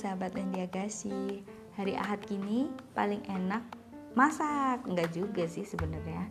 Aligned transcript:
sahabat 0.00 0.32
Lendiagasi 0.32 1.44
Hari 1.76 1.92
Ahad 1.92 2.24
kini 2.24 2.72
paling 2.96 3.20
enak 3.28 3.60
masak. 4.16 4.80
Enggak 4.88 5.12
juga 5.12 5.44
sih 5.44 5.68
sebenarnya. 5.68 6.24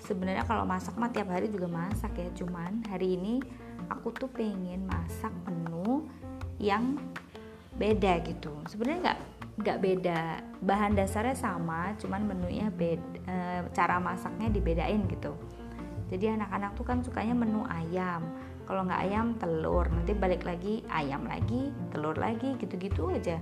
Sebenarnya 0.00 0.48
kalau 0.48 0.64
masak 0.64 0.96
mah 0.96 1.12
tiap 1.12 1.28
hari 1.28 1.52
juga 1.52 1.68
masak 1.68 2.16
ya. 2.16 2.32
Cuman 2.32 2.80
hari 2.88 3.20
ini 3.20 3.44
aku 3.92 4.16
tuh 4.16 4.32
pengen 4.32 4.88
masak 4.88 5.30
menu 5.44 6.08
yang 6.56 6.96
beda 7.76 8.24
gitu. 8.24 8.56
Sebenarnya 8.72 9.12
nggak 9.12 9.20
nggak 9.60 9.78
beda. 9.84 10.20
Bahan 10.64 10.96
dasarnya 10.96 11.36
sama 11.36 11.92
cuman 12.00 12.24
menunya 12.24 12.72
beda 12.72 13.06
e, 13.28 13.36
cara 13.76 14.00
masaknya 14.00 14.48
dibedain 14.48 15.04
gitu. 15.12 15.36
Jadi 16.08 16.32
anak-anak 16.32 16.76
tuh 16.76 16.84
kan 16.84 17.04
sukanya 17.04 17.36
menu 17.36 17.64
ayam 17.68 18.24
kalau 18.66 18.86
nggak 18.86 19.02
ayam 19.08 19.34
telur. 19.38 19.86
Nanti 19.90 20.12
balik 20.14 20.46
lagi 20.46 20.82
ayam 20.90 21.26
lagi 21.26 21.70
telur 21.90 22.14
lagi 22.16 22.54
gitu-gitu 22.58 23.10
aja. 23.12 23.38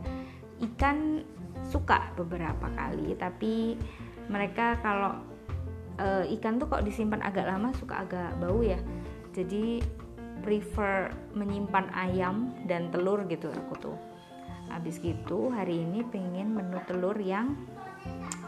Ikan 0.60 1.24
suka 1.68 2.12
beberapa 2.16 2.72
kali 2.72 3.14
tapi 3.20 3.76
mereka 4.32 4.80
kalau 4.80 5.20
e, 6.00 6.32
ikan 6.38 6.56
tuh 6.56 6.70
kok 6.70 6.84
disimpan 6.86 7.20
agak 7.20 7.46
lama 7.48 7.72
suka 7.76 8.04
agak 8.06 8.30
bau 8.40 8.64
ya. 8.64 8.80
Jadi 9.36 9.82
prefer 10.40 11.12
menyimpan 11.36 11.92
ayam 11.92 12.56
dan 12.64 12.88
telur 12.88 13.24
gitu 13.28 13.52
aku 13.52 13.74
tuh. 13.76 13.98
Habis 14.70 15.02
gitu 15.02 15.50
hari 15.50 15.82
ini 15.82 16.06
pengen 16.08 16.54
menu 16.54 16.78
telur 16.86 17.18
yang 17.18 17.58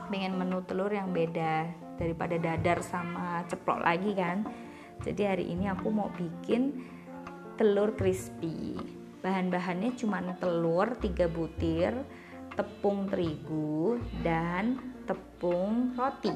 pengen 0.09 0.37
menu 0.37 0.65
telur 0.65 0.89
yang 0.89 1.13
beda 1.13 1.69
daripada 2.01 2.37
dadar 2.41 2.81
sama 2.81 3.45
ceplok 3.49 3.81
lagi 3.85 4.13
kan 4.17 4.45
jadi 5.03 5.35
hari 5.35 5.51
ini 5.51 5.67
aku 5.67 5.91
mau 5.91 6.09
bikin 6.15 6.87
telur 7.59 7.95
crispy. 7.99 8.79
Bahan-bahannya 9.23 9.95
cuma 9.99 10.23
telur 10.39 10.95
3 10.99 11.27
butir 11.31 11.95
tepung 12.55 13.11
terigu 13.11 13.99
dan 14.23 14.79
tepung 15.07 15.95
roti. 15.99 16.35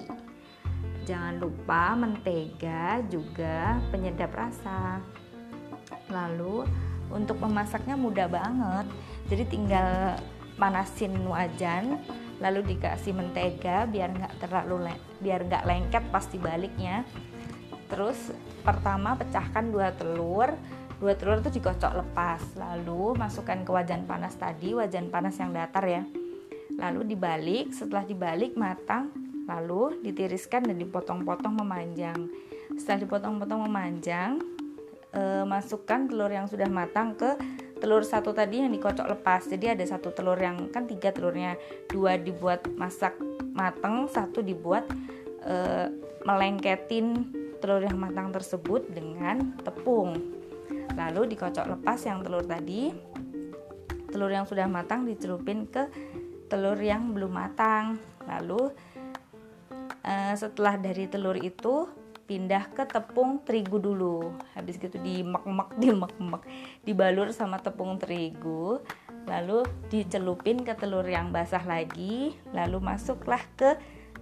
Jangan 1.06 1.38
lupa 1.38 1.94
mentega 1.94 3.02
juga 3.06 3.78
penyedap 3.94 4.34
rasa. 4.34 4.98
Lalu 6.10 6.66
untuk 7.10 7.38
memasaknya 7.38 7.94
mudah 7.94 8.26
banget. 8.26 8.86
Jadi 9.30 9.44
tinggal 9.46 10.18
panasin 10.58 11.14
wajan 11.30 12.02
lalu 12.36 12.76
dikasih 12.76 13.16
mentega 13.16 13.88
biar 13.88 14.12
nggak 14.12 14.34
terlalu 14.44 14.92
biar 15.24 15.40
nggak 15.48 15.64
lengket 15.64 16.04
pas 16.12 16.24
dibaliknya 16.28 17.04
terus 17.86 18.34
pertama 18.62 19.14
pecahkan 19.14 19.70
dua 19.70 19.94
telur. 19.94 20.54
Dua 20.96 21.12
telur 21.12 21.44
itu 21.44 21.60
dikocok 21.60 21.92
lepas. 21.92 22.40
Lalu 22.56 23.20
masukkan 23.20 23.60
ke 23.62 23.70
wajan 23.70 24.08
panas 24.08 24.32
tadi 24.34 24.72
wajan 24.72 25.12
panas 25.12 25.36
yang 25.36 25.52
datar 25.52 25.84
ya. 25.84 26.02
Lalu 26.76 27.16
dibalik 27.16 27.72
setelah 27.72 28.04
dibalik 28.04 28.56
matang 28.56 29.12
lalu 29.46 30.02
ditiriskan 30.02 30.66
dan 30.66 30.76
dipotong-potong 30.76 31.54
memanjang. 31.62 32.28
Setelah 32.74 33.06
dipotong-potong 33.06 33.70
memanjang 33.70 34.42
e, 35.14 35.46
masukkan 35.46 36.10
telur 36.10 36.28
yang 36.28 36.50
sudah 36.50 36.66
matang 36.66 37.14
ke 37.14 37.38
telur 37.78 38.02
satu 38.02 38.34
tadi 38.34 38.60
yang 38.66 38.74
dikocok 38.74 39.06
lepas. 39.16 39.46
Jadi 39.46 39.72
ada 39.78 39.84
satu 39.86 40.10
telur 40.10 40.36
yang 40.36 40.68
kan 40.74 40.90
tiga 40.90 41.14
telurnya. 41.14 41.54
Dua 41.86 42.18
dibuat 42.18 42.66
masak 42.74 43.14
matang 43.54 44.10
satu 44.10 44.42
dibuat 44.42 44.84
e, 45.46 45.54
melengketin 46.26 47.30
telur 47.58 47.82
yang 47.82 47.98
matang 47.98 48.30
tersebut 48.32 48.88
dengan 48.92 49.56
tepung. 49.60 50.16
Lalu 50.96 51.36
dikocok 51.36 51.76
lepas 51.76 52.00
yang 52.06 52.24
telur 52.24 52.44
tadi. 52.44 52.92
Telur 54.08 54.30
yang 54.32 54.48
sudah 54.48 54.64
matang 54.70 55.04
dicelupin 55.04 55.68
ke 55.68 55.88
telur 56.48 56.78
yang 56.78 57.12
belum 57.12 57.32
matang. 57.32 58.00
Lalu 58.24 58.72
eh, 60.04 60.34
setelah 60.38 60.80
dari 60.80 61.04
telur 61.10 61.36
itu 61.36 61.90
pindah 62.26 62.74
ke 62.74 62.84
tepung 62.88 63.42
terigu 63.46 63.78
dulu. 63.78 64.34
Habis 64.56 64.80
gitu 64.80 64.98
dimek-mek, 64.98 65.78
dimek-mek, 65.82 66.42
dibalur 66.82 67.30
sama 67.30 67.62
tepung 67.62 67.98
terigu. 68.00 68.82
Lalu 69.26 69.66
dicelupin 69.90 70.62
ke 70.62 70.74
telur 70.78 71.06
yang 71.06 71.34
basah 71.34 71.62
lagi, 71.66 72.34
lalu 72.54 72.78
masuklah 72.78 73.42
ke 73.58 73.74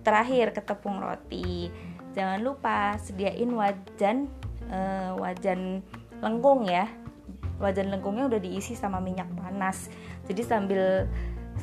terakhir 0.05 0.53
ke 0.53 0.61
tepung 0.61 1.00
roti 1.00 1.73
jangan 2.14 2.41
lupa 2.41 2.94
sediain 3.02 3.50
wajan 3.52 4.30
uh, 4.70 5.19
wajan 5.19 5.82
lengkung 6.22 6.70
ya. 6.70 6.88
Wajan 7.58 7.94
lengkungnya 7.94 8.26
udah 8.26 8.41
diisi 8.42 8.75
sama 8.75 8.98
minyak 8.98 9.30
panas. 9.38 9.91
Jadi 10.26 10.42
sambil 10.42 11.06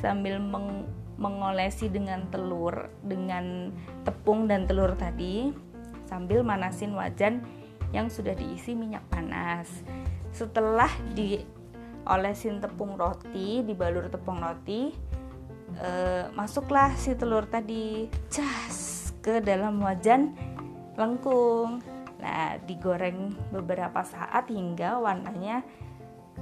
sambil 0.00 0.40
meng, 0.40 0.88
mengolesi 1.20 1.92
dengan 1.92 2.28
telur 2.32 2.88
dengan 3.04 3.68
tepung 4.04 4.48
dan 4.48 4.64
telur 4.64 4.96
tadi 4.96 5.52
sambil 6.08 6.40
manasin 6.40 6.96
wajan 6.96 7.44
yang 7.92 8.08
sudah 8.08 8.32
diisi 8.32 8.72
minyak 8.72 9.04
panas. 9.12 9.68
Setelah 10.32 10.88
diolesin 11.12 12.64
tepung 12.64 12.96
roti 12.96 13.60
dibalur 13.60 14.08
tepung 14.08 14.40
roti 14.40 14.96
eh, 15.76 16.24
masuklah 16.32 16.96
si 16.96 17.12
telur 17.12 17.44
tadi. 17.44 18.08
Cas 18.32 18.91
ke 19.22 19.38
dalam 19.40 19.78
wajan 19.80 20.34
lengkung. 20.98 21.80
Nah, 22.22 22.58
digoreng 22.66 23.34
beberapa 23.50 24.02
saat 24.06 24.50
hingga 24.50 24.98
warnanya 24.98 25.62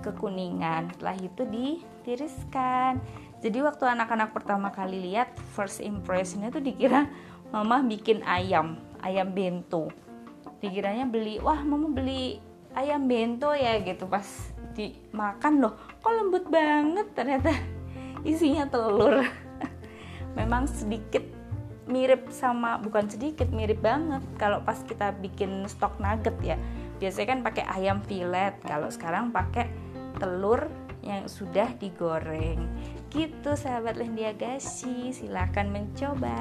kekuningan. 0.00 0.92
Setelah 0.96 1.16
itu 1.20 1.42
ditiriskan. 1.48 3.00
Jadi 3.40 3.58
waktu 3.64 3.88
anak-anak 3.88 4.36
pertama 4.36 4.68
kali 4.68 5.00
lihat 5.12 5.32
first 5.56 5.80
impressionnya 5.80 6.52
tuh 6.52 6.60
dikira 6.60 7.08
mama 7.48 7.80
bikin 7.80 8.20
ayam, 8.28 8.76
ayam 9.00 9.32
bento. 9.32 9.88
Dikiranya 10.60 11.08
beli, 11.08 11.40
wah 11.40 11.64
mama 11.64 11.88
beli 11.88 12.36
ayam 12.76 13.08
bento 13.08 13.56
ya 13.56 13.80
gitu 13.80 14.04
pas 14.04 14.24
dimakan 14.76 15.64
loh, 15.64 15.74
kok 16.04 16.12
lembut 16.12 16.44
banget 16.52 17.08
ternyata 17.16 17.50
isinya 18.22 18.68
telur. 18.68 19.24
Memang 20.38 20.68
sedikit 20.68 21.39
mirip 21.90 22.30
sama 22.30 22.78
bukan 22.78 23.10
sedikit 23.10 23.50
mirip 23.50 23.82
banget. 23.84 24.22
Kalau 24.38 24.62
pas 24.62 24.80
kita 24.80 25.12
bikin 25.18 25.66
stok 25.68 25.98
nugget 25.98 26.38
ya 26.40 26.56
biasanya 27.00 27.28
kan 27.32 27.40
pakai 27.40 27.64
ayam 27.66 27.98
filet 28.04 28.54
kalau 28.62 28.92
sekarang 28.92 29.32
pakai 29.32 29.72
telur 30.20 30.68
yang 31.00 31.26
sudah 31.26 31.72
digoreng. 31.80 32.60
Gitu 33.10 33.56
sahabat 33.56 33.96
Lendiagasi 33.96 35.10
silahkan 35.10 35.66
mencoba 35.66 36.36